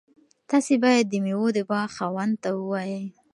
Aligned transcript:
تاسي 0.49 0.75
باید 0.83 1.05
د 1.09 1.15
میوو 1.23 1.47
د 1.57 1.59
باغ 1.69 1.89
خاوند 1.97 2.33
ته 2.43 2.49
ووایئ. 2.59 3.05